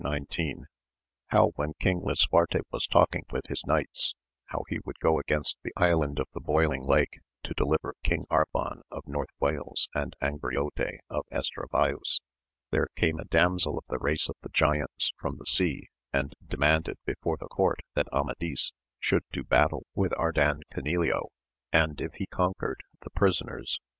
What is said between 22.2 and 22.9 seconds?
conquered